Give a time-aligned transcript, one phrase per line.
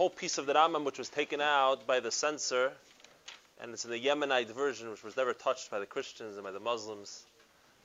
[0.00, 2.72] whole piece of the Rambam which was taken out by the censor,
[3.60, 6.52] and it's in the Yemenite version, which was never touched by the Christians and by
[6.52, 7.22] the Muslims,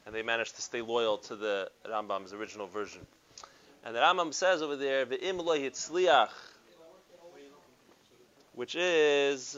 [0.06, 3.06] and they managed to stay loyal to the Rambam's original version.
[3.84, 6.30] And the Rambam says over there, "Ve'im lo yitzliach,"
[8.54, 9.58] which is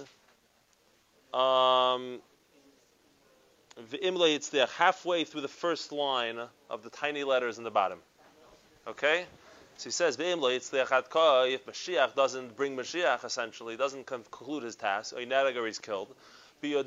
[1.36, 2.20] um,
[4.78, 6.40] halfway through the first line
[6.72, 8.00] of the tiny letters in the bottom.
[8.88, 9.28] Okay.
[9.78, 10.26] So he says, if
[11.66, 15.20] Mashiach doesn't bring Mashiach, essentially doesn't conclude his task, or
[15.68, 16.08] he's killed.
[16.60, 16.84] We know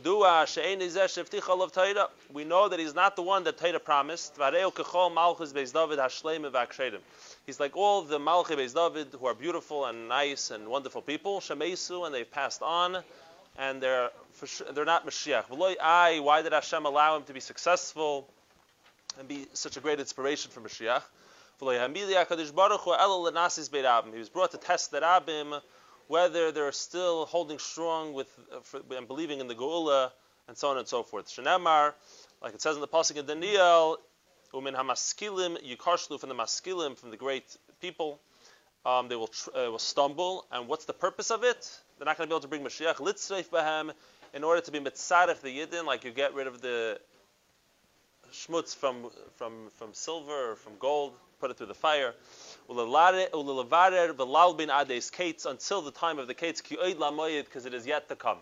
[2.69, 4.33] that he's not the one that Torah promised.
[7.47, 11.39] He's like all the Malchei Beis David who are beautiful and nice and wonderful people,
[11.39, 13.05] Shemesu, and they've passed on,
[13.57, 14.11] and they're
[14.73, 15.45] they're not Mashiach.
[15.49, 18.27] Why did Hashem allow him to be successful
[19.21, 21.03] and be such a great inspiration for Mashiach?
[21.61, 21.67] He
[24.19, 25.61] was brought to test the Rabbim
[26.11, 30.11] whether they're still holding strong with uh, and believing in the Geula,
[30.49, 31.29] and so on and so forth.
[31.29, 31.95] Shenamar,
[32.43, 33.97] like it says in the pasuk in Daniel,
[34.53, 38.21] umin hamaskilim yikarshlu from the maskilim from the great people,
[38.85, 40.47] um, they will tr- uh, will stumble.
[40.51, 41.71] And what's the purpose of it?
[41.97, 43.93] They're not going to be able to bring Mashiach litzreif bahem
[44.35, 46.99] in order to be mitzaref the yidden, like you get rid of the
[48.33, 52.15] schmutz from from from silver or from gold, put it through the fire
[52.69, 52.85] until
[55.83, 58.39] the time of the kates because it is yet to come.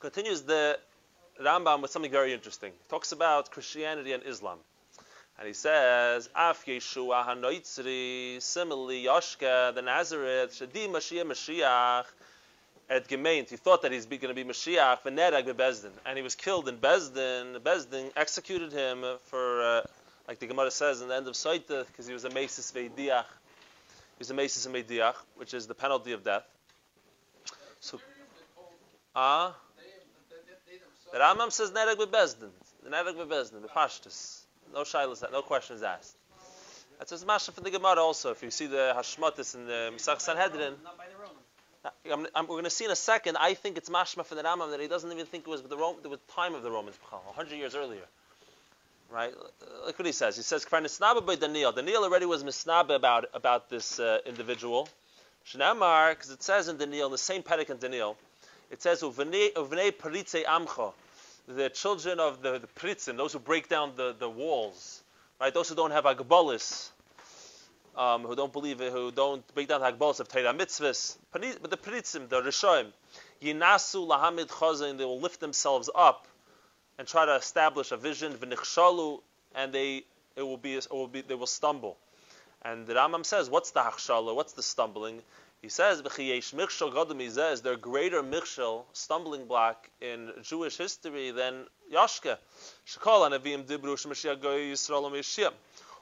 [0.00, 0.78] Continues the
[1.42, 2.72] Rambam with something very interesting.
[2.72, 4.58] He talks about Christianity and Islam.
[5.38, 12.06] And he says, Af Yeshua HaNoitzri, similarly Yoshka, the Nazareth, Shadi Mashiach Mashiach,
[12.90, 16.34] at Gemeint, he thought that he's going to be Mashiach, Venerag Bezdin, and he was
[16.34, 17.58] killed in Bezdin.
[17.60, 19.82] Bezdin executed him for uh,
[20.28, 23.24] like the Gemara says in the end of Saita, because he was a Mesis Veidiach.
[23.24, 26.44] He was a Mesis Veidiach, which is the penalty of death.
[27.80, 27.98] So,
[29.16, 29.52] ah, uh,
[31.12, 32.50] the Rambam says Nereg bebezdin,
[32.84, 34.42] the Nereg bebezdin, the Pashtus.
[34.74, 36.14] No shilas, no questions asked.
[36.98, 38.32] That's a masha from the Gemara also.
[38.32, 40.74] If you see the Hashmatis in the Misach Sanhedrin.
[42.12, 43.38] I'm, I'm, we're going to see in a second.
[43.38, 45.68] I think it's mashma for the Rambam that he doesn't even think it was the,
[45.68, 48.02] the time of the Romans, 100 years earlier.
[49.10, 49.32] Right?
[49.86, 50.36] Look what he says.
[50.36, 54.86] He says, "Kvar by Daniel." Daniel already was misnaba about about this uh, individual.
[55.46, 58.18] Shnamar, because it says in Daniel, in the same pedic in Daniel,
[58.70, 59.52] it says uvnei
[59.92, 60.92] paritze amcha,
[61.46, 65.02] the children of the, the pritzim, those who break down the, the walls,
[65.40, 65.54] right?
[65.54, 66.90] Those who don't have agbalis,
[67.96, 71.70] um, who don't believe it, who don't break down the agbalis of Torah mitzvahs, but
[71.70, 72.88] the pritzim, the rishoim,
[73.40, 76.26] yinasu lahamid chazin, they will lift themselves up
[76.98, 79.20] and try to establish a vision, v'nichshalu,
[79.54, 80.04] and they
[80.36, 81.96] it will be it will be they will stumble.
[82.62, 84.34] And the Rambam says, what's the hachshala?
[84.34, 85.22] What's the stumbling?
[85.62, 92.38] He says, "V'chiyesh Is there greater michshal stumbling block in Jewish history than Yashka?
[92.86, 95.10] Shekol anavim dibru shemashiyah goy Yisrael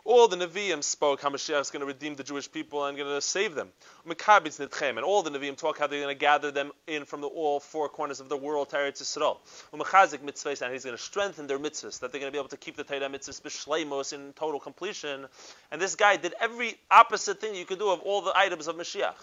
[0.06, 3.10] all the Nevi'im spoke how Mashiach is going to redeem the Jewish people and going
[3.10, 3.72] to save them.
[4.06, 7.58] And all the Nevi'im talk how they're going to gather them in from the all
[7.58, 9.38] four corners of the world to Eretz Yisrael.
[9.72, 12.76] And he's going to strengthen their mitzvahs, that they're going to be able to keep
[12.76, 15.26] the Torah mitzvahs b'shleimos in total completion.
[15.72, 18.76] And this guy did every opposite thing you could do of all the items of
[18.76, 19.16] Mashiach.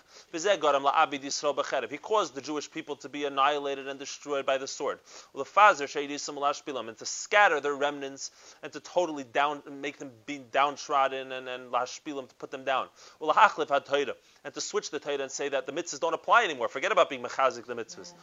[1.89, 4.99] He caused the Jewish people to be annihilated and destroyed by the sword.
[5.33, 11.47] And to scatter their remnants and to totally down, make them be down downtrodden and,
[11.47, 12.87] and lashpilim to put them down.
[13.19, 16.43] Well, had Torah, and to switch the Torah and say that the mitzvahs don't apply
[16.43, 16.67] anymore.
[16.67, 18.13] Forget about being mechazik the mitzvahs.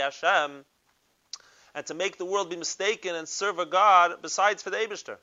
[0.00, 0.64] Hashem,
[1.74, 5.16] and to make the world be mistaken and serve a God besides for the Abishter.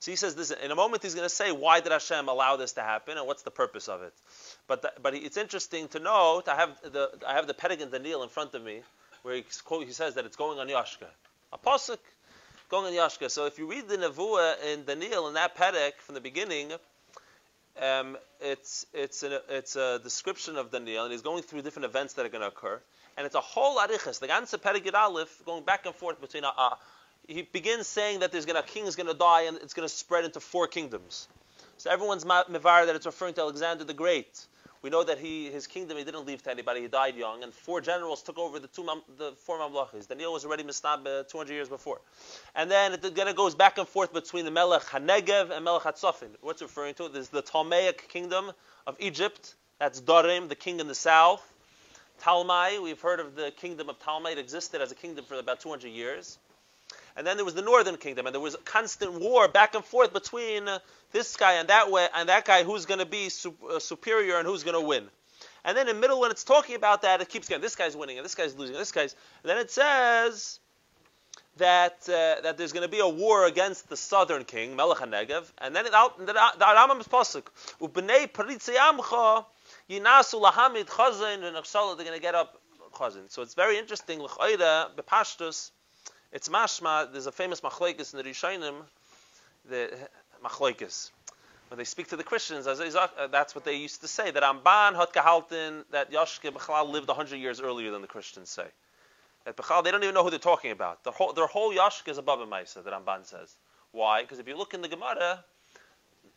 [0.00, 1.04] So he says this in a moment.
[1.04, 3.88] He's going to say why did Hashem allow this to happen and what's the purpose
[3.88, 4.12] of it.
[4.66, 6.48] But the, but it's interesting to note.
[6.48, 8.80] I have the I have the Pedigan Daniel in front of me,
[9.22, 11.06] where he, quote, he says that it's going on Yashka.
[11.52, 11.98] A pasuk
[12.72, 13.30] going on Yashka.
[13.30, 16.72] So if you read the Nevuah in Daniel in that Perek from the beginning,
[17.78, 22.14] um, it's it's a, it's a description of Daniel, and he's going through different events
[22.14, 22.80] that are going to occur,
[23.18, 24.20] and it's a whole arichas.
[24.20, 26.44] The ganze Perek Aleph going back and forth between.
[26.44, 26.70] Uh,
[27.28, 29.74] he begins saying that there's going to a king is going to die, and it's
[29.74, 31.28] going to spread into four kingdoms.
[31.76, 34.46] So everyone's mevar that it's referring to Alexander the Great.
[34.82, 36.82] We know that he, his kingdom, he didn't leave to anybody.
[36.82, 38.84] He died young, and four generals took over the two,
[39.16, 40.08] the four mamlachas.
[40.08, 42.00] Daniel was already misnab uh, 200 years before,
[42.56, 45.82] and then it, then it goes back and forth between the Melech Hanegev and Melech
[45.82, 46.30] Hatzofin.
[46.40, 47.08] What's referring to?
[47.08, 48.50] There's the Ptolemaic kingdom
[48.86, 49.54] of Egypt.
[49.78, 51.48] That's Darim, the king in the south.
[52.20, 54.32] Talmai, we've heard of the kingdom of Talmai.
[54.32, 56.38] It existed as a kingdom for about 200 years.
[57.16, 59.84] And then there was the northern kingdom, and there was a constant war back and
[59.84, 60.68] forth between
[61.12, 64.38] this guy and that way and that guy who's going to be su- uh, superior
[64.38, 65.08] and who's going to win.
[65.64, 67.62] And then in the middle, when it's talking about that, it keeps going.
[67.62, 69.14] This guy's winning, and this guy's losing, and this guy's.
[69.42, 70.58] And then it says
[71.58, 75.44] that uh, that there's going to be a war against the southern king, Melech HaNegev,
[75.58, 77.44] and then the, the Rambam is pasuk.
[77.80, 79.44] Ubnei paritzi amcha
[79.88, 82.60] yinasu lahamid chazin and they're going to get up
[82.94, 83.30] chazin.
[83.30, 84.20] So it's very interesting.
[84.20, 85.70] L'chayda bepashtus,
[86.32, 87.12] it's mashma.
[87.12, 88.74] There's a famous machlekes in the Rishonim,
[89.68, 89.90] the
[90.44, 91.10] machlekes.
[91.68, 94.30] When they speak to the Christians, uh, that's what they used to say.
[94.30, 98.66] That Ramban hat gehalten that Yashke Bechlal lived hundred years earlier than the Christians say.
[99.46, 101.02] At Bechal, they don't even know who they're talking about.
[101.02, 103.56] Their whole, their whole Yashka is above a Maisa, the Ramban says.
[103.90, 104.22] Why?
[104.22, 105.44] Because if you look in the Gemara,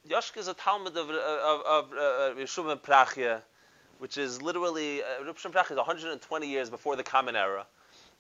[0.10, 3.42] Yashka is a Talmud of, of, of uh, Yeshua ben Prachya,
[4.00, 7.66] which is literally, uh, ben Prachya is 120 years before the Common Era.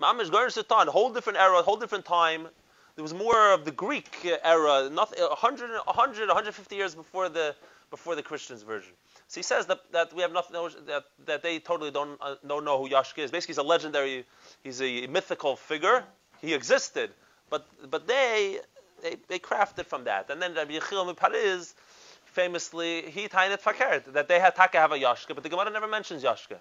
[0.01, 2.47] Mamish Garin Satan, whole different era, a whole different time.
[2.95, 4.09] There was more of the Greek
[4.43, 7.55] era, nothing, 100, 100, 150 years before the,
[7.89, 8.93] before the Christian's version.
[9.27, 10.55] So he says that, that we have nothing
[10.87, 13.31] that, that they totally don't, uh, don't know who Yashka is.
[13.31, 14.25] Basically, he's a legendary
[14.63, 16.03] he's a mythical figure.
[16.41, 17.09] He existed,
[17.49, 18.59] but but they
[19.01, 20.29] they, they crafted from that.
[20.29, 21.73] And then Rabbi Yechiel Paris
[22.25, 25.87] famously he tainet fakert that they had taka have a yashka, but the Gemara never
[25.87, 26.57] mentions yashka.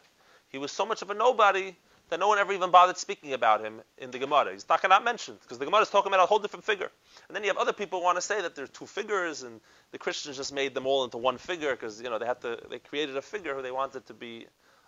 [0.49, 1.77] He was so much of a nobody
[2.15, 4.53] that no one ever even bothered speaking about him in the Gemara.
[4.53, 6.89] He's taka not mentioned because the Gemara is talking about a whole different figure.
[7.27, 9.43] And then you have other people who want to say that there are two figures,
[9.43, 12.41] and the Christians just made them all into one figure because you know they had
[12.43, 14.47] to they created a figure who they wanted to be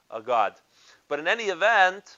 [0.09, 0.55] a god.
[1.09, 2.17] But in any event,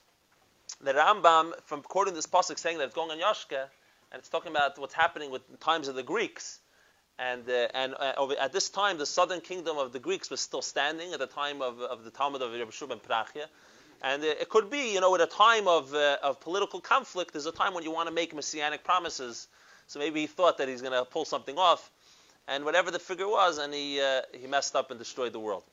[0.79, 3.63] the Rambam, from quoting this pasuk saying that it's going on Yashka,
[4.11, 6.59] and it's talking about what's happening with the times of the Greeks,
[7.17, 10.39] and uh, and uh, over, at this time the southern kingdom of the Greeks was
[10.39, 13.47] still standing at the time of, of the Talmud of Rabbi Shub and Prachya,
[14.01, 17.45] and it could be you know at a time of uh, of political conflict, there's
[17.45, 19.47] a time when you want to make messianic promises.
[19.87, 21.89] So maybe he thought that he's going to pull something off,
[22.47, 25.63] and whatever the figure was, and he uh, he messed up and destroyed the world.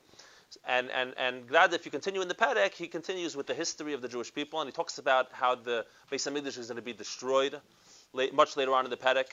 [0.65, 3.93] And and and glad if you continue in the Perek, he continues with the history
[3.93, 6.81] of the Jewish people, and he talks about how the Beis Hamikdash is going to
[6.81, 7.59] be destroyed
[8.13, 9.27] late, much later on in the Perek,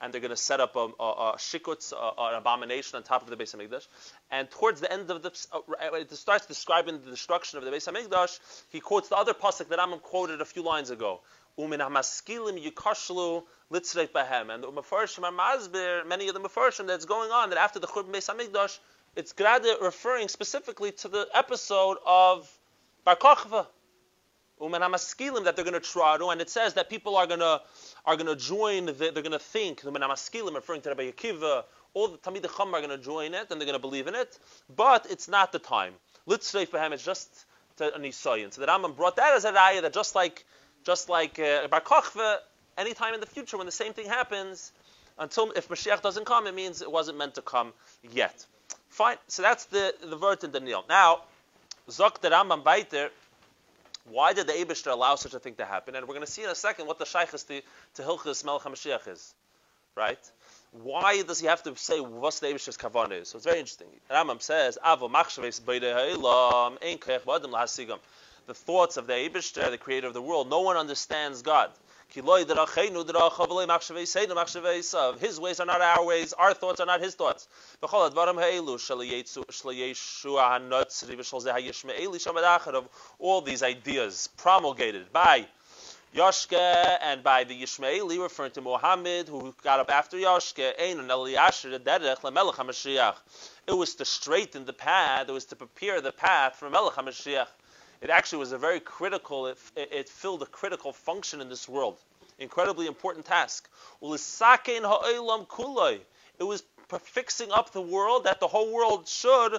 [0.00, 3.22] and they're going to set up a, a, a shikutz, a, an abomination on top
[3.22, 3.86] of the Beis Hamikdash.
[4.30, 7.90] And towards the end of the, uh, it starts describing the destruction of the Beis
[7.90, 8.38] Hamikdash.
[8.70, 11.20] He quotes the other pasuk that Amram quoted a few lines ago.
[11.58, 14.52] Umin hamaskilim yukashlu litzreit bahem.
[14.52, 18.12] And the Mefarshim mazbir, many of the Mefarshim that's going on that after the Churban
[18.12, 18.78] Beis Hamikdash
[19.16, 19.32] it's
[19.80, 22.50] referring specifically to the episode of
[23.04, 23.66] Bar Kochva.
[24.72, 27.60] That they're going to try to, and it says that people are going to
[28.06, 28.86] are going to join.
[28.86, 31.64] The, they're going to think Umen Hamaskilim, referring to Rabbi Akiva.
[31.94, 34.14] All the Talmid Chum are going to join it, and they're going to believe in
[34.14, 34.38] it.
[34.74, 35.94] But it's not the time.
[36.28, 37.28] Litzreif Behem is just
[37.80, 38.52] a nisayin.
[38.52, 40.44] So the Rambam brought that as a raya that just like
[40.84, 42.38] just like uh, Bar Kochva,
[42.76, 44.72] anytime in the future when the same thing happens,
[45.18, 47.72] until if Mashiach doesn't come, it means it wasn't meant to come
[48.12, 48.44] yet.
[48.88, 49.16] Fine.
[49.28, 50.84] So that's the the word in Daniel.
[50.88, 51.22] Now,
[51.88, 53.10] Zok the Rambam weiter.
[54.04, 55.94] Why did the Abishter allow such a thing to happen?
[55.94, 57.62] And we're going to see in a second what the Shaykhis to,
[57.94, 59.34] to Hilchis Melech HaMashiach is.
[59.96, 60.18] Right?
[60.72, 63.28] Why does he have to say what's the Abishter's kavanah is?
[63.28, 63.86] So it's very interesting.
[64.10, 65.08] Rambam says, Avo.
[68.46, 71.70] The thoughts of the Abishter, the creator of the world, no one understands God.
[72.14, 72.48] His ways
[75.60, 77.48] are not our ways, our thoughts are not his thoughts.
[83.18, 85.48] All these ideas promulgated by
[86.14, 90.72] Yoshke and by the Yishmaeli, referring to Muhammad, who got up after Yoshke,
[93.66, 97.48] it was to straighten the path, it was to prepare the path for Melech HaMashiach
[98.04, 101.96] it actually was a very critical, it, it filled a critical function in this world.
[102.38, 103.68] Incredibly important task.
[106.38, 106.62] It was
[106.98, 109.58] fixing up the world that the whole world should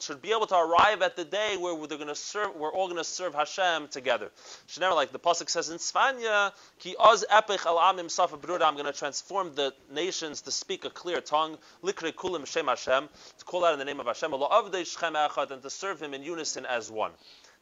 [0.00, 2.54] should be able to arrive at the day where they're going to serve.
[2.56, 4.30] We're all going to serve Hashem together.
[4.66, 8.74] Should never like the pasuk says in Svanya, ki oz epich al amim safa I'm
[8.74, 11.58] going to transform the nations to speak a clear tongue.
[11.82, 14.32] Likre kulim shem Hashem to call out in the name of Hashem.
[14.32, 17.12] and to serve Him in unison as one.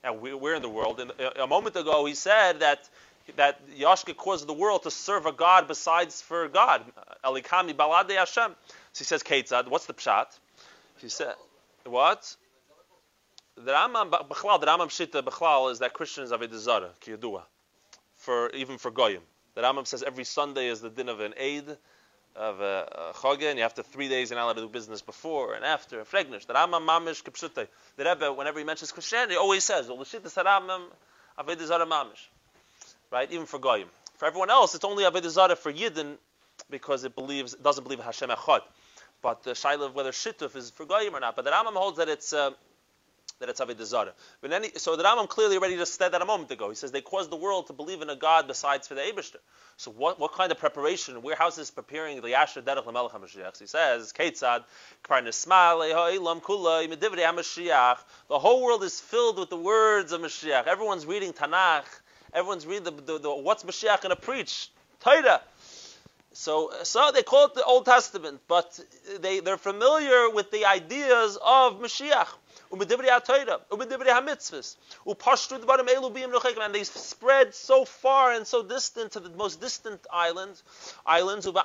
[0.05, 1.01] Now we're in the world.
[1.01, 2.89] And a moment ago, he said that
[3.35, 6.83] that Yashka caused the world to serve a God besides for God.
[7.25, 8.55] Elikami balade Hashem.
[8.93, 10.27] So he says, Ketzad, what's the pshat?
[10.99, 11.35] He said,
[11.85, 12.37] what?
[13.57, 17.43] The Rambam, Bechlal, the Rambam Shita Bechlal is that Christians have a desire, kiyadua,
[18.17, 19.23] for even for Goyim.
[19.55, 21.77] The Rambam says every Sunday is the din of an Eid,
[22.37, 25.55] of a, a and you have to three days in allowed to do business before
[25.55, 26.05] and after.
[26.05, 26.47] Fregnish.
[26.47, 27.67] The Rambam Mamish Kipshute.
[27.97, 30.83] The Rebbe, whenever he mentions Christianity, always says, "Well, the Shita Rambam
[31.39, 32.29] Avodah Mamish."
[33.11, 33.31] Right?
[33.31, 33.89] Even for goyim.
[34.17, 36.17] For everyone else, it's only Avodah Zarah for Yidden
[36.71, 38.61] because it believes it doesn't believe Hashem Echad.
[39.23, 41.37] But the shaila of whether shittuf is for goyim or not.
[41.37, 42.51] But the Rambam holds that it's uh,
[43.41, 44.13] that it's Avodah Zarah.
[44.41, 46.71] But any, so the Rambam clearly already just said that a moment ago.
[46.71, 49.37] He says they caused the world to believe in a God besides for the Eibushter.
[49.77, 51.21] So what, what kind of preparation?
[51.21, 53.59] Where how's this preparing the Yasher Derech Lemelech HaMashiach?
[53.59, 54.65] He says Ketzad
[55.05, 57.99] Kvar Nisma Lehoilam Kula Imedivrei HaMashiach.
[58.29, 60.67] The whole world is filled with the words of Mashiach.
[60.67, 61.85] Everyone's reading Tanakh.
[62.37, 64.69] Everyone's reading the, the, the what's Mashiach going to preach?
[65.01, 65.41] Torah.
[66.33, 68.79] So, so they call it the Old Testament, but
[69.21, 72.29] they, they're familiar with the ideas of Mashiach.
[72.71, 72.79] And
[76.75, 80.63] they spread so far and so distant to the most distant islands,
[81.07, 81.65] islands, and to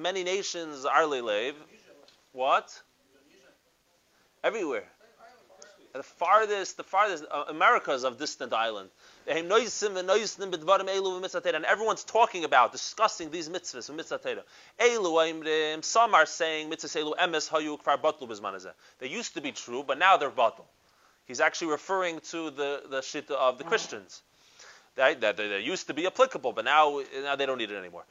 [0.00, 0.84] many nations,
[2.32, 2.82] What?
[4.42, 4.84] Everywhere.
[5.94, 8.90] The farthest, the farthest, uh, Americas of distant island.
[9.28, 9.48] And
[11.64, 14.42] everyone's talking about, discussing these mitzvahs, mitzvah
[15.82, 20.64] Some are saying mitzvahs They used to be true, but now they're batal.
[21.26, 24.22] He's actually referring to the, the shita of the Christians.
[24.96, 28.04] That, that, they used to be applicable, but now, now they don't need it anymore.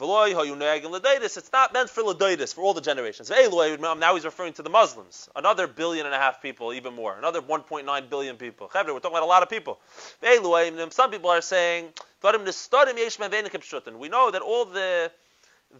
[0.00, 3.30] It's not meant for Ladoidis, for all the generations.
[3.30, 5.28] Now he's referring to the Muslims.
[5.36, 7.16] Another billion and a half people, even more.
[7.16, 8.70] Another 1.9 billion people.
[8.74, 9.80] We're talking about a lot of people.
[10.90, 11.88] Some people are saying,
[12.22, 12.30] we
[14.08, 15.10] know that all the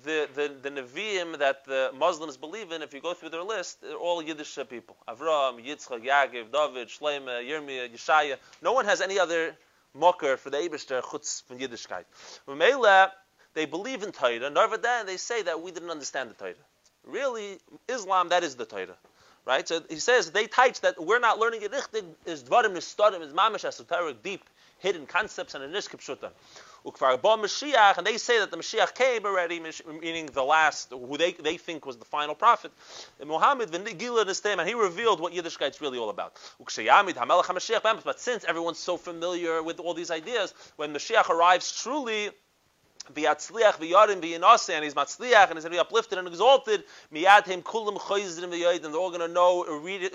[0.04, 3.82] the, the, the Nevi'im that the Muslims believe in, if you go through their list,
[3.82, 4.96] they're all Yiddish people.
[5.06, 8.36] Avram, Yitzchak, Yaakov, David, Shlomo, Yirmiyah, Yeshaya.
[8.62, 9.54] No one has any other
[9.94, 12.04] mocker for the Eibishter chutz from Yiddishkeit
[13.54, 14.50] they believe in Torah.
[14.50, 16.54] Narvadan, they say that we didn't understand the Torah.
[17.04, 18.96] Really, Islam, that is the Torah.
[19.44, 19.66] Right?
[19.66, 21.72] So he says they teach that we're not learning it.
[22.26, 24.44] Is dvarim is esoteric, deep,
[24.78, 26.30] hidden concepts and a nishkip shutan.
[26.84, 29.60] Mashiach, and they say that the Mashiach came already,
[30.00, 32.72] meaning the last, who they, they think was the final prophet.
[33.20, 36.34] And Muhammad, and he revealed what Yiddishkeit is really all about.
[38.04, 42.30] But since everyone's so familiar with all these ideas, when Mashiach arrives truly,
[43.10, 46.84] V'yatzliach v'yarim v'yinase, and he's matzliach, and he's going to be uplifted and exalted.
[47.12, 49.64] Miyad him kulam choyzim v'yoid, and they're all going to know,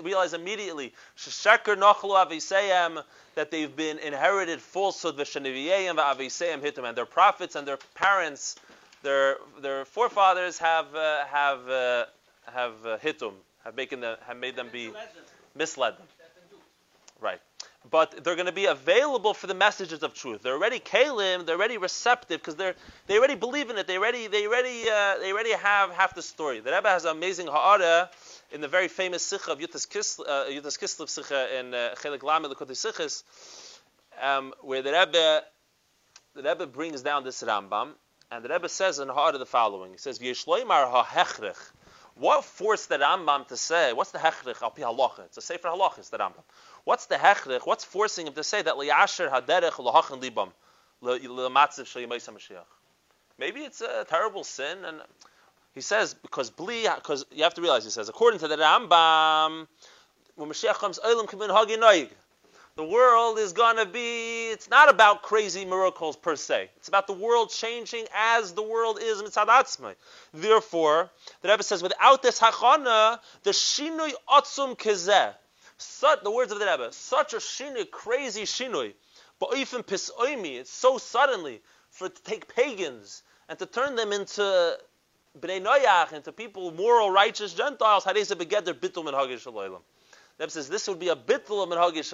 [0.02, 3.02] realize immediately, shesheker nochlu aviseyem,
[3.34, 8.56] that they've been inherited falsehood v'sheniviyeyem v'aviseyem hitum, and their prophets and their parents,
[9.02, 12.06] their their forefathers have uh, have uh,
[12.46, 14.90] have uh, hitum, have making them have made them be
[15.54, 16.06] misled them.
[17.20, 17.40] Right
[17.90, 20.42] but they're going to be available for the messages of truth.
[20.42, 22.74] They're already kalim, they're already receptive because they're
[23.06, 23.86] they already believe in it.
[23.86, 26.60] They already they already uh, they already have half the story.
[26.60, 28.10] The Rebbe has an amazing ha'ara
[28.52, 32.72] in the very famous sikha of Yutas Kislev, uh, sikha in uh, Chelik Lamed Lekotei
[32.72, 33.22] Sichas,
[34.20, 35.42] um, where the Rebbe
[36.34, 37.92] the Rebbe brings down this Rambam,
[38.30, 39.92] and the Rebbe says in ha'ara the following.
[39.92, 41.58] He says V'yishloimar ha'hechrich.
[42.14, 43.92] What forced the Rambam to say?
[43.92, 45.26] What's the hechrich al pi halacha?
[45.26, 45.98] It's a sefer halacha.
[45.98, 46.42] It's the Rambam.
[46.88, 47.66] What's the hechrich?
[47.66, 50.52] What's forcing him to say that liyasher haderech lahachin libam
[51.02, 52.64] lematziv shayimayis Mashiach?
[53.36, 55.02] Maybe it's a terrible sin, and
[55.74, 59.66] he says because bli because you have to realize he says according to the Rambam
[60.36, 62.08] when Mashiach comes olam kamin hagi
[62.76, 66.70] the world is going to be, it's not about crazy miracles per se.
[66.76, 69.94] It's about the world changing as the world is mitzad
[70.32, 71.10] Therefore,
[71.42, 75.34] the Rebbe says, without this hachana, the shinui atzum kezeh,
[75.78, 78.94] such, the words of the Rebbe, such a shinui, crazy shinui,
[79.38, 84.78] but even pisoimi, it's so suddenly for to take pagans and to turn them into
[85.38, 88.04] bnei noyach, into people, moral, righteous Gentiles.
[88.04, 89.80] How they say beged their bittul min hagish The
[90.38, 92.12] Rebbe says this would be a bittul min hagish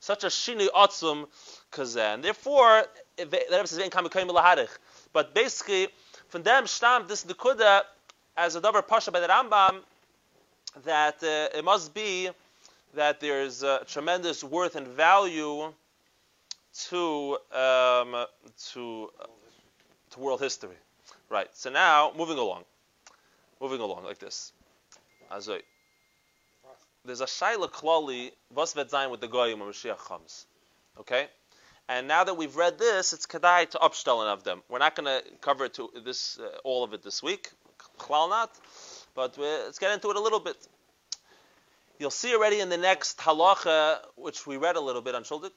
[0.00, 1.26] such a shinui atzum
[1.72, 2.84] kazeh, and therefore
[3.16, 4.70] the Rebbe says vein kamikoyim laharich.
[5.12, 5.88] But basically,
[6.28, 7.82] from them stamp this nekuda
[8.36, 9.80] as a davar pasha by the Rambam
[10.84, 12.30] that uh, it must be
[12.94, 15.72] that there's uh, tremendous worth and value
[16.88, 18.26] to um,
[18.72, 19.26] to uh,
[20.10, 20.76] to world history.
[21.30, 21.48] Right.
[21.54, 22.64] So now, moving along,
[23.60, 24.52] moving along like this.
[27.04, 30.46] There's a shaila klali was zayin with the goyim when Mashiach comes.
[31.00, 31.28] Okay.
[31.88, 34.62] And now that we've read this, it's kedai to upstellen of them.
[34.68, 37.50] We're not going to cover to this uh, all of it this week,
[37.98, 38.50] klal not,
[39.14, 40.56] but let's get into it a little bit.
[41.98, 45.50] You'll see already in the next halacha, which we read a little bit on Shuldit,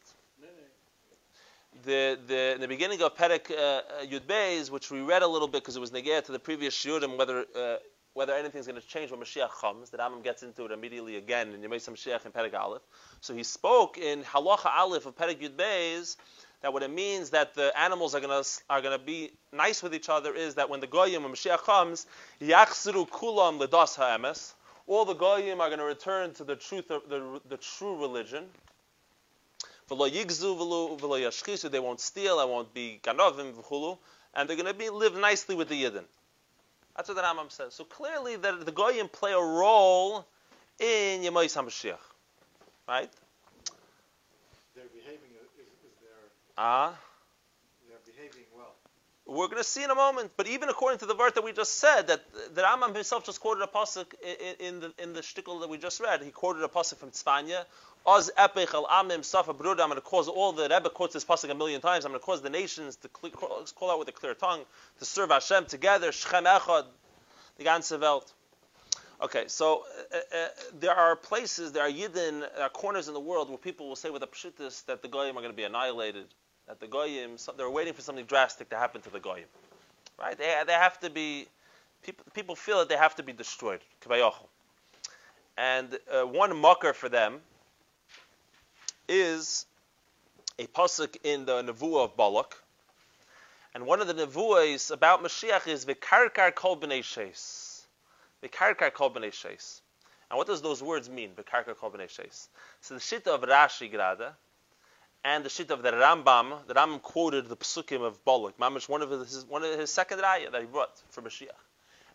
[1.84, 5.28] the, the, in the beginning of Perek uh, uh, Yud Beis, which we read a
[5.28, 7.76] little bit because it was negayah to the previous shiurim, whether uh,
[8.14, 9.90] whether anything's going to change when Mashiach comes.
[9.90, 12.82] The Rambam gets into it immediately again in Yemei Mashiach in Perek Aleph.
[13.22, 16.18] So he spoke in Halacha Aleph of Perek Yud Beis
[16.62, 20.10] that what it means that the animals are gonna are gonna be nice with each
[20.10, 22.06] other is that when the goyim when Mashiach comes,
[22.42, 24.54] yachzru kulam ledas ha'emes,
[24.92, 28.44] all the goyim are gonna return to the truth of the, the true religion.
[29.90, 33.98] V'lo yigzu v'lo v'lo they won't steal, they won't be ganovim v'chulu,
[34.36, 36.04] and they're gonna be live nicely with the yidden.
[36.98, 37.74] That's what the Rambam says.
[37.74, 40.26] So clearly, the, the goyim play a role
[40.78, 41.96] in Yemois HaMashiach,
[42.86, 43.10] right?
[44.76, 46.10] They're behaving, is, is they're,
[46.58, 46.88] Ah.
[46.88, 47.11] well.
[49.32, 51.54] We're going to see in a moment, but even according to the verse that we
[51.54, 52.22] just said, that
[52.54, 54.14] the Rambam himself just quoted a pasuk
[54.60, 56.22] in, the in the shtickle that we just read.
[56.22, 57.64] He quoted a pasuk from Tzvanya.
[58.06, 59.52] Oz epich al amim safa.
[59.52, 62.04] I'm going to cause all the Rebbe quotes this pasuk a million times.
[62.04, 64.66] I'm going to cause the nations to call out with a clear tongue
[65.00, 66.12] to serve Hashem together.
[66.12, 66.88] Shchem echad,
[67.58, 68.34] the ganze Welt.
[69.22, 70.48] Okay, so uh, uh,
[70.78, 74.10] there are places, there are yidden, are corners in the world where people will say
[74.10, 76.26] with a pshitis that the goyim are going to be annihilated,
[76.72, 79.44] that the goyim, they're waiting for something drastic to happen to the goyim,
[80.18, 80.38] right?
[80.38, 81.48] They, they have to be,
[82.02, 83.82] people, people feel that they have to be destroyed.
[85.58, 87.40] And uh, one mucker for them
[89.10, 89.66] is
[90.58, 92.56] a pasuk in the nevuah of Balak,
[93.76, 97.82] and one of the nevuahs about Mashiach is v'karkar kol b'nei sheis.
[98.42, 99.82] V'karkar kol b'nei sheis.
[100.30, 101.32] And what does those words mean?
[101.32, 102.48] V'karkar kol b'nei sheis.
[102.80, 104.36] So the shita of Rashi Grada
[105.24, 109.02] and the shita of the Rambam, the Rambam quoted the psukim of Balak, Mamish, one
[109.02, 111.50] of his one of his second raya that he brought for Mashiach.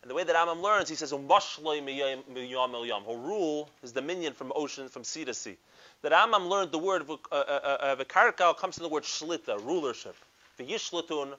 [0.01, 4.33] And the way that Rambam learns, he says, "Umashloi miyam miyam He'll rule his dominion
[4.33, 5.57] from ocean, from sea to sea.
[6.01, 10.15] The Rambam learned the word uh, uh, uh, comes from the word shlita, rulership.
[10.57, 11.33] The yishlatun,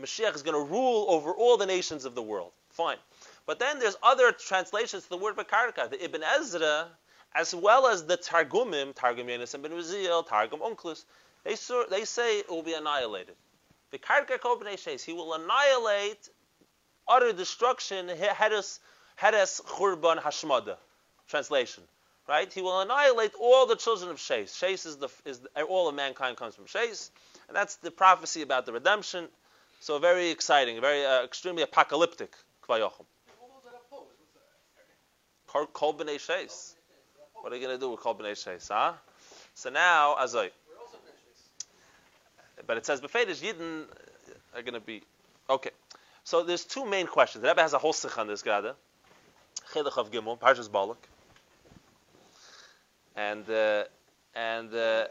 [0.00, 2.52] Mashiach is going to rule over all the nations of the world.
[2.70, 2.98] Fine.
[3.46, 5.88] But then there's other translations to the word Bakarka.
[5.88, 6.88] The Ibn Ezra,
[7.34, 11.04] as well as the Targumim, Targum Yenis and Ben Uzziel, Targum Onklus,
[11.44, 11.54] they,
[11.90, 13.34] they say it will be annihilated.
[13.92, 16.28] Bakarka Kobnei he will annihilate
[17.08, 18.80] utter destruction, Heres,
[19.18, 20.76] Churban Hashmada.
[21.28, 21.82] Translation.
[22.28, 22.52] Right?
[22.52, 24.56] He will annihilate all the children of Shes.
[24.56, 27.10] Shes is the, is the, all of mankind comes from Shes.
[27.48, 29.28] And that's the prophecy about the redemption.
[29.80, 32.32] So very exciting, very uh, extremely apocalyptic.
[32.66, 32.90] Kol
[35.94, 36.75] b'nei sheis.
[37.46, 38.94] What are you going to do with kol b'nei sheis, huh?
[39.54, 40.50] So now, azoi.
[42.66, 43.84] But it says befedish yidden
[44.52, 45.04] are going to be
[45.48, 45.70] okay.
[46.24, 47.42] So there's two main questions.
[47.42, 48.74] The Rebbe has a whole sikh on this gada.
[49.72, 50.98] Chedach of Gimel, Parshas Balak,
[53.14, 53.84] and uh,
[54.34, 55.04] and uh,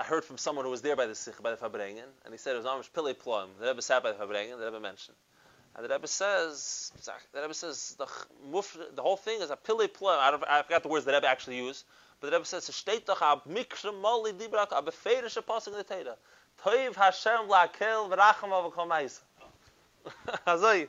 [0.00, 2.38] I heard from someone who was there by the sikh by the Farbrengen, and he
[2.38, 3.50] said it was Amish Pillei Plum.
[3.60, 4.58] The Rebbe sat by the Farbrengen.
[4.58, 5.16] The Rebbe mentioned.
[5.74, 6.92] And the Rebbe says,
[7.32, 8.06] the Rebbe says the,
[8.94, 10.18] the whole thing is a pili plum.
[10.20, 11.84] I, I forgot the words the Rebbe actually used,
[12.20, 15.84] but the Rebbe says, "Steht doch ab mikra mali dibrak ab beferische pasuk in the
[15.84, 16.16] Torah.
[16.62, 19.20] Toiv Hashem lakel v'racham av komayis."
[20.46, 20.88] Azoi.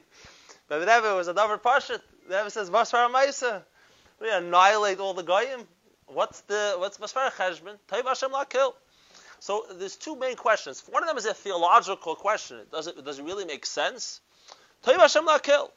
[0.68, 2.02] But the Rebbe was a davar pashat.
[2.28, 3.64] The Rebbe says, "Vasvar ma'isa."
[4.20, 5.66] We annihilate all the goyim.
[6.08, 7.78] What's the what's vasvar cheshbon?
[7.88, 8.74] Toiv Hashem lakel.
[9.40, 10.84] So there's two main questions.
[10.90, 12.60] One of them is a theological question.
[12.72, 14.20] Does it does it really make sense?
[14.84, 15.70] Toiv Hashem lakel.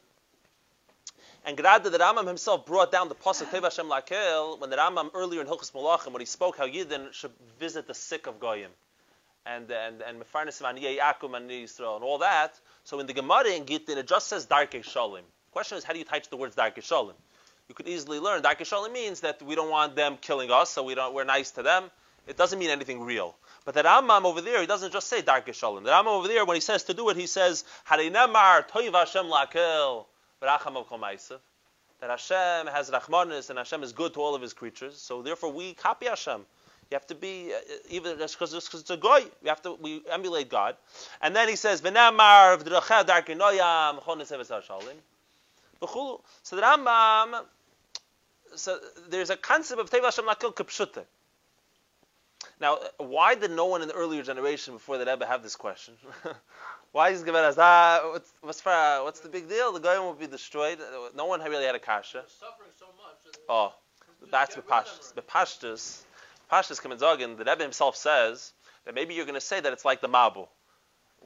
[1.44, 3.88] And Grada, the Rambam himself brought down the pasuk Toiv Hashem
[4.58, 7.94] when the Rambam earlier in Hilchos Malachim, when he spoke how Yidden should visit the
[7.94, 8.72] sick of Goyim,
[9.46, 12.58] and and and Mefarnes Vaniyei Akum and Yisrael and all that.
[12.82, 15.22] So in the Gemara in Gittin, it just says Darkei Shalom.
[15.22, 17.14] The question is, how do you type the words Darkei Shalom?
[17.68, 20.82] You could easily learn Darkei Shalom means that we don't want them killing us, so
[20.82, 21.92] we don't we're nice to them.
[22.26, 23.36] It doesn't mean anything real.
[23.66, 25.82] But the Rambam over there, he doesn't just say Darkei Shalom.
[25.82, 28.06] The Rambam over there, when he says to do it, he says That
[32.00, 34.96] Hashem has Rachmanis and Hashem is good to all of His creatures.
[34.96, 36.46] So therefore, we copy Hashem.
[36.90, 37.58] You have to be uh,
[37.90, 39.24] even just because it's a goy.
[39.42, 40.76] We have to we emulate God.
[41.20, 41.96] And then he says Shalom.
[45.80, 46.20] So
[46.52, 47.44] the Rambam,
[48.54, 48.78] so
[49.10, 51.04] there's a concept of Toiv Hashem Lakel Kipshute.
[52.60, 55.94] Now, why did no one in the earlier generation before the Rebbe have this question?
[56.92, 58.70] why is Gemara ah, what's, what's, for,
[59.04, 59.72] what's the big deal?
[59.72, 60.78] The Goyim will be destroyed.
[61.14, 62.24] No one really had a kasha.
[62.40, 63.36] Suffering so much.
[63.48, 63.74] Oh,
[64.30, 65.12] that's Bepashtus.
[65.12, 66.02] Bepashtus,
[66.50, 68.52] Pashtus Kamenzogin, the Rebbe himself says
[68.86, 70.48] that maybe you're going to say that it's like the Mabu.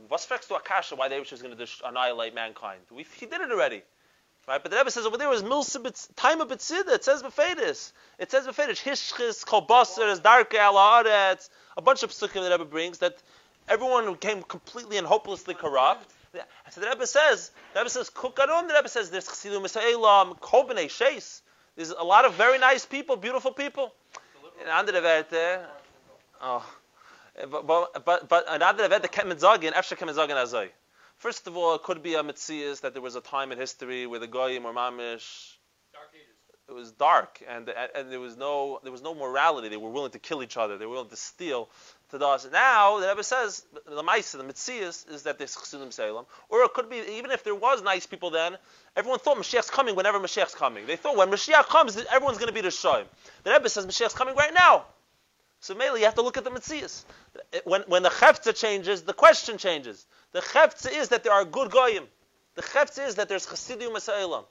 [0.08, 0.96] What's next to Akasha?
[0.96, 2.80] Why the Rebbe is going to annihilate mankind?
[2.90, 3.82] We, he did it already.
[4.48, 4.62] Right?
[4.62, 6.88] But the Rebbe says over there was milsa time of betzida.
[6.94, 7.92] It says befedis.
[8.18, 8.82] It says befedis.
[8.82, 11.48] Hishchis, kolbaser, is darke alaretz.
[11.76, 13.16] A bunch of psukim the Rebbe brings that
[13.68, 16.10] everyone became completely and hopelessly corrupt.
[16.70, 18.68] So the Rebbe says, the Rebbe says, kukarum.
[18.68, 21.42] The Rebbe says, there's chesidu misailam, kol b'nei sheis.
[21.76, 23.92] There's a lot of very nice people, beautiful people.
[24.60, 25.64] In andere Werte,
[26.42, 26.66] oh,
[27.48, 30.68] But but but another that kemen zagin, after kemen azay.
[31.20, 34.06] First of all, it could be a mitzias that there was a time in history
[34.06, 35.58] where the goyim or mamish
[36.66, 39.68] it was dark and and there was no there was no morality.
[39.68, 40.78] They were willing to kill each other.
[40.78, 41.68] They were willing to steal
[42.10, 42.48] to us.
[42.50, 46.24] Now the Rebbe says the Maisa, the Mitzias, is that there's Chassidim Salem.
[46.48, 48.56] Or it could be even if there was nice people then,
[48.96, 50.86] everyone thought Mashiach's coming whenever Mashiach's coming.
[50.86, 53.04] They thought when Mashiach comes, everyone's going to be the Shoim.
[53.44, 54.86] The Rebbe says Mashiach's coming right now.
[55.60, 57.04] So mainly you have to look at the Mitzias.
[57.64, 60.06] When when the Chefza changes, the question changes.
[60.32, 62.04] The Chefza is that there are good goyim.
[62.54, 64.44] The Chefza is that there's Chassidim Salem.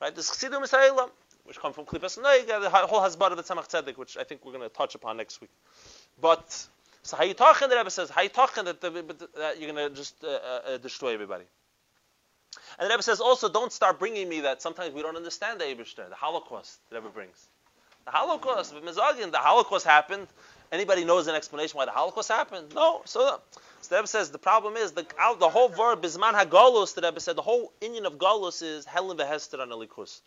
[0.00, 0.14] Right?
[0.14, 1.10] There's Chassidim Salem
[1.44, 4.44] which come from Klippas Noiga, the whole Hasbara of the Tzemach Tzedek, which I think
[4.44, 5.50] we're going to touch upon next week.
[6.20, 6.66] But
[7.02, 7.68] so how you talking?
[7.68, 11.12] The Rebbe says how you talking that, that you're going to just uh, uh, destroy
[11.12, 11.44] everybody.
[12.78, 15.64] And the Rebbe says also don't start bringing me that sometimes we don't understand the
[15.64, 16.78] Ebershter, the Holocaust.
[16.90, 17.48] The Rebbe brings
[18.10, 18.74] the Holocaust.
[18.74, 20.26] The Holocaust happened.
[20.72, 22.74] Anybody knows an explanation why the Holocaust happened?
[22.74, 23.02] No.
[23.04, 23.40] So,
[23.80, 25.06] so the Rebbe says the problem is the
[25.38, 26.94] the whole verb bisman hagolus.
[26.94, 30.20] The Rebbe said the whole union of golus is helen vehester on elikus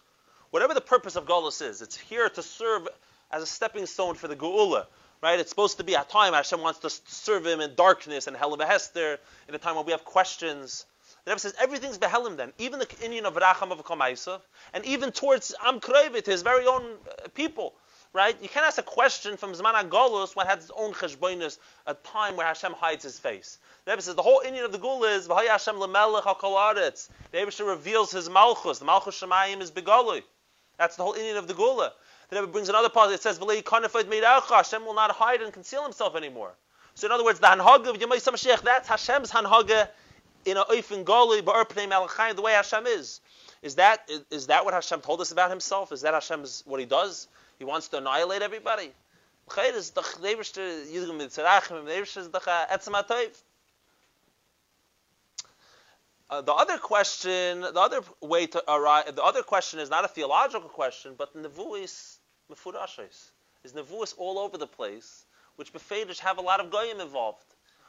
[0.54, 2.88] whatever the purpose of Galus is, it's here to serve
[3.32, 4.86] as a stepping stone for the Geula.
[5.20, 5.40] Right?
[5.40, 8.60] It's supposed to be a time Hashem wants to serve him in darkness and Helen
[8.60, 9.18] Hester,
[9.48, 10.86] in a time when we have questions.
[11.26, 14.42] The Rebbe says everything's behelim then, even the Indian of Racham of Kamaisav,
[14.74, 17.74] and even towards Am Krevit, his very own uh, people.
[18.12, 18.40] Right?
[18.44, 21.58] You can't ask a question from Zman Agolus when has its own cheshboinus,
[21.88, 23.58] a time where Hashem hides his face.
[23.86, 27.10] The Rebbe says the whole Indian of the Gul is V'hay Hashem lemelech hakolaretz.
[27.32, 28.78] The Rebbe reveals his malchus.
[28.78, 30.22] The malchus shemayim is begolui.
[30.78, 31.94] That's the whole Indian of the Gula.
[32.30, 36.54] The Rebbe brings another part It says, Hashem will not hide and conceal himself anymore.
[36.96, 39.88] So in other words, the Hanhaga of Yemay Mashiach, that's Hashem's Hanhaga
[40.46, 43.22] in a Oifen Goli, Ba'er Malachayim, the way Hashem is.
[43.62, 45.92] Is that, is, that what Hashem told us about himself?
[45.92, 47.28] Is that Hashem's, what he does?
[47.60, 48.92] He wants to annihilate everybody.
[56.30, 60.08] Uh, the other question, the other way to arrive, the other question is not a
[60.08, 62.18] theological question, but the nevuis
[62.52, 63.32] mefurashis.
[63.64, 65.26] Is nevuis all over the place,
[65.56, 67.46] which befedish have a lot of goyim involved.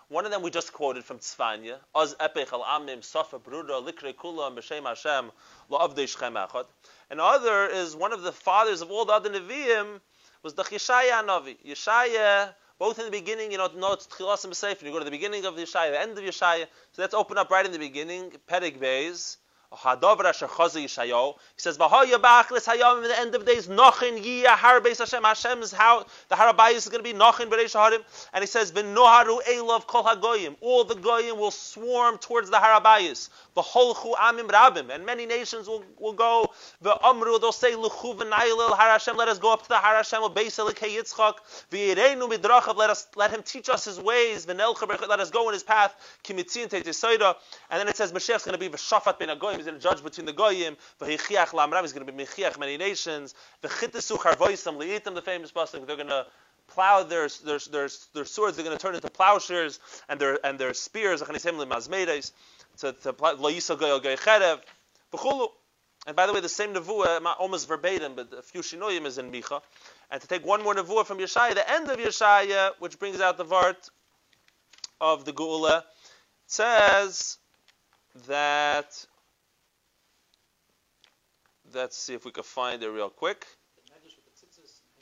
[0.09, 4.13] One of them we just quoted from Tzfanya, Oz epech al amim sofa bruda likre
[4.13, 5.33] kula b'shem Hashem
[5.71, 6.67] lo avdei shchem echad.
[7.11, 10.01] Another is one of the fathers of all the other Nevi'im
[10.43, 11.57] was the Yeshaya Navi.
[11.65, 14.83] Yeshaya both in the beginning, you know, no, it's Tchilas and B'Sefer.
[14.83, 16.67] You go to the beginning of Yeshaya, the end of Yeshaya.
[16.93, 18.33] So let's open up right in the beginning.
[18.49, 19.37] Pedig Beis.
[19.75, 25.23] He says, "V'hoya ba'achlis hayom." In the end of days, nochin yiyah har beis Hashem.
[25.25, 28.05] Hashem's how the harabayis is going to be nochin b'reish harim.
[28.33, 33.31] And he says, "V'noharu elav kol hagoyim." All the goyim will swarm towards the harabayis.
[33.57, 36.53] V'holchu amim rabim, and many nations will, will go.
[36.83, 40.23] V'amru, they'll say, "Luchu v'naylil har Hashem." Let us go up to the har Hashem
[40.23, 41.35] of beis elikei Yitzchak.
[41.73, 42.77] V'yireinu midrachav.
[42.77, 44.47] Let us let him teach us his ways.
[44.47, 45.95] V'nelcha let us go in his path.
[46.23, 47.35] Kimitzin teitisoida.
[47.71, 50.05] And then it says, "Mashiach's going to be v'shafat ben agoyim." He's going to judge
[50.05, 50.77] between the goyim.
[51.01, 51.81] V'hichiach lamram.
[51.81, 53.35] He's going to be mechiach many nations.
[53.63, 55.15] V'chitesu charvoisam liitim.
[55.15, 55.87] The famous pasuk.
[55.87, 56.27] They're going to
[56.69, 58.57] plow their, their, their, their swords.
[58.57, 61.21] They're going to turn into plowshares, and their and their spears.
[61.23, 64.61] To to lo yisal goyal goy cherev.
[65.15, 65.49] V'chulu.
[66.07, 69.33] And by the way, the same nevuah, almost verbatim, but a few shinoyim is in
[69.33, 69.63] Micha.
[70.11, 73.39] And to take one more nevuah from Yeshaya, the end of Yeshaya, which brings out
[73.39, 73.89] the vart
[75.01, 75.83] of the Geula,
[76.47, 77.39] says
[78.27, 79.07] that
[81.75, 83.47] Let's see if we can find it real quick.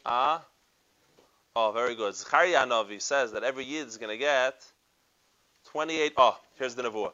[0.06, 0.42] Ah.
[1.54, 2.14] Oh, very good.
[2.14, 4.64] Zechariah Novi says that every year is going to get
[5.66, 6.14] 28.
[6.16, 7.12] Oh, here's the Nevuah.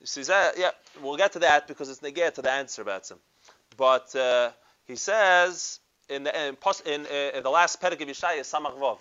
[0.00, 0.58] You see that?
[0.58, 3.18] Yeah, we'll get to that because it's negate to the answer about him.
[3.76, 4.50] But uh,
[4.86, 6.56] he says in the, in,
[6.86, 8.98] in, uh, in the last Perek of Yeshaya, Samach Vov.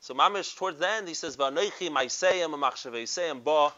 [0.00, 3.72] So Mamish towards the end he says, "Va'noichi ma'iseyim ma'achshavei ba."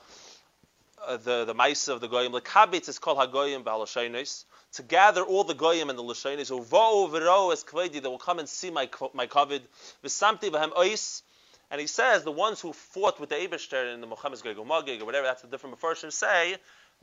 [1.06, 2.32] Uh, the the ma'isa of the goyim.
[2.32, 7.08] The kabitz is called hagoyim ba'alashaynis to gather all the goyim and the lashonis, uvo
[7.10, 9.60] v'ro es kvedi, that will come and see my my kovid,
[10.02, 11.22] v'samti v'hem ois,
[11.70, 14.64] and he says the ones who fought with the Eberster in the Muhammad's Gog or
[14.64, 16.56] whatever, that's a different version, say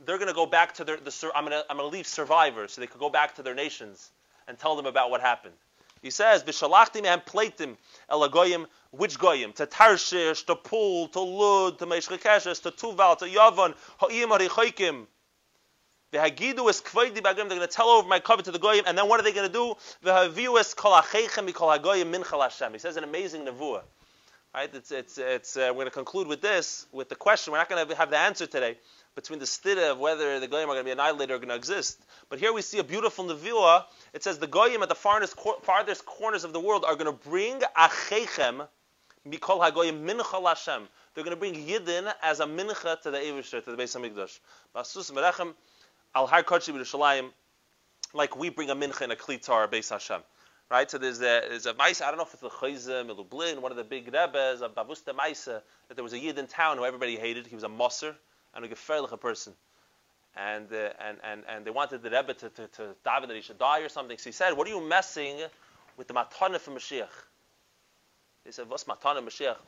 [0.04, 2.06] they're going to go back to their, the, I'm going to I'm going to leave
[2.06, 4.10] survivors so they could go back to their nations
[4.48, 5.54] and tell them about what happened.
[6.02, 7.76] He says, "V'shalachtim and platim
[8.10, 9.52] elagoyim, which goyim?
[9.54, 15.06] To Tarshish, to Pul, to Lud, to Meshchekeshes, to Tuval, to Yavon, Ha'im Harichoikim,
[16.12, 17.36] the Hagidu is kvoidi bagim.
[17.36, 19.32] They're going to tell over my cover to the goyim, and then what are they
[19.32, 19.74] going to do?
[20.02, 22.74] The Haviu is kol acheichem mikol hagoyim min Hashem.
[22.74, 23.82] He says an amazing nevuah.
[24.54, 24.74] Right?
[24.74, 25.56] It's it's it's.
[25.56, 27.52] Uh, we're going to conclude with this, with the question.
[27.52, 28.76] We're not going to have the answer today
[29.14, 31.54] between the stira of whether the goyim are going to be annihilated or going to
[31.54, 31.98] exist.
[32.28, 33.84] But here we see a beautiful nevuah.
[34.12, 37.28] It says the goyim at the farthest, farthest corners of the world are going to
[37.28, 38.66] bring acheichem
[39.28, 40.82] Mikol Hagoyim Mincha Lashem.
[41.14, 44.40] They're going to bring Yidden as a mincha to the Eivisher, to the Beis Hamikdash.
[44.74, 45.54] Basus Merechem
[46.14, 47.30] Al Har Kodesh
[48.14, 50.20] like we bring a mincha in a klitar Beis Hashem.
[50.72, 52.00] Right, so there's a there's a mice.
[52.00, 55.12] I don't know if it's the Chayzim, Lublin, one of the big rebbes of Bavusta
[55.12, 57.46] Maisa, that there was a yid in town who everybody hated.
[57.46, 58.16] He was a Moser
[58.54, 59.52] and a gefährliche person,
[60.34, 63.42] and uh, and and and they wanted the rebbe to to, to daven that he
[63.42, 64.16] should die or something.
[64.16, 65.36] So he said, "What are you messing
[65.98, 67.10] with the matana for Mashiach?"
[68.46, 69.58] He said, "What's matana Mashiach?"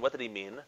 [0.00, 0.62] What did he mean?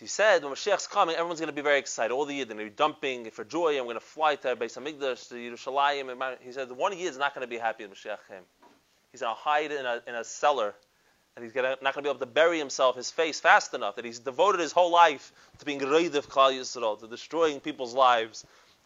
[0.00, 2.12] He said, when Mashiach's coming, everyone's going to be very excited.
[2.12, 3.78] All the Yid are going to be dumping for joy.
[3.78, 6.36] I'm going to fly to Beis Hamikdash, to Yerushalayim.
[6.40, 8.42] He said, one Yid is not going to be happy when Mashiach came.
[9.12, 10.74] He's going to hide in a, in a cellar,
[11.36, 13.94] and he's gonna, not going to be able to bury himself, his face, fast enough.
[13.94, 17.94] That he's devoted his whole life to being Reid of Klal Yisrael, to destroying people's
[17.94, 18.44] lives,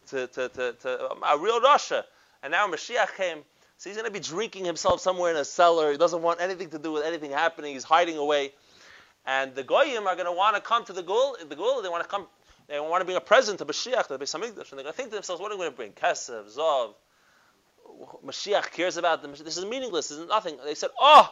[0.09, 2.05] to, to, to, to a real Russia.
[2.43, 3.39] And now Mashiach came,
[3.77, 5.91] so he's going to be drinking himself somewhere in a cellar.
[5.91, 7.73] He doesn't want anything to do with anything happening.
[7.73, 8.51] He's hiding away.
[9.29, 11.37] And the goyim are going to want to come to the gul.
[11.47, 12.25] The gul, they want to come.
[12.67, 14.85] They want to bring a present to Mashiach, to the Beis Hamikdash, and they're going
[14.85, 15.91] to think to themselves, "What are we going to bring?
[15.91, 16.95] Kesef, Zov."
[18.25, 19.35] Mashiach cares about them.
[19.37, 20.07] This is meaningless.
[20.07, 20.57] This is nothing.
[20.65, 21.31] They said, "Oh,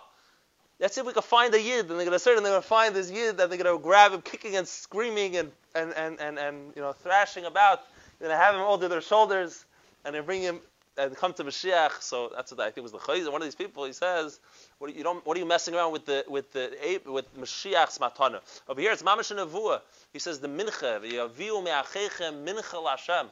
[0.80, 2.54] let's see if we can find a yid." And they're going to search, and they're
[2.54, 5.52] going to find this yid, and they're going to grab him, kicking and screaming and
[5.74, 7.82] and and and, and you know thrashing about.
[8.20, 9.66] They're going to have him over their shoulders,
[10.06, 10.60] and they bring him
[10.98, 12.02] and come to Mashiach.
[12.02, 13.32] So that's what I think was the chayz.
[13.32, 14.40] One of these people, he says,
[14.80, 15.26] "What are you don't?
[15.26, 19.04] What are you messing around with the with the with Mashiach's matana?" Over here, it's
[19.04, 19.82] mamash and
[20.14, 23.30] He says the mincha, v'yaviu me'achechem mincha l'Hashem.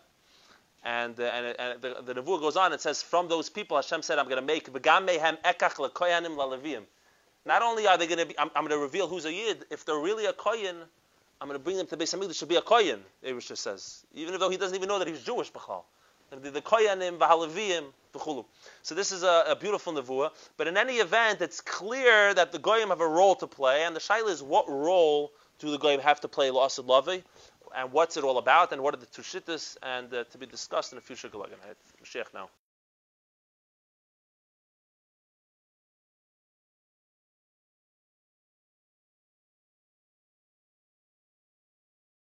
[0.83, 4.03] And, uh, and, and the, the Nevuah goes on and says, from those people, Hashem
[4.03, 4.69] said, I'm going to make.
[7.47, 9.65] Not only are they going to be, I'm, I'm, going to reveal who's a yid.
[9.71, 10.75] If they're really a koyin,
[11.41, 12.99] I'm going to bring them to Beis Hamikdash to be a koyin.
[13.25, 15.85] Erisha says, even though he doesn't even know that he's Jewish, b'chal
[16.29, 18.45] the, the koyanim, v'chulu.
[18.81, 20.31] So this is a, a, beautiful nevuah.
[20.57, 23.95] But in any event, it's clear that the goyim have a role to play, and
[23.95, 27.23] the shaila is what role do the goyim have to play la'asid lavi,
[27.75, 30.91] and what's it all about, and what are the tushitas, and uh, to be discussed
[30.91, 31.57] in a future galagan.
[32.03, 32.49] Mashiach now.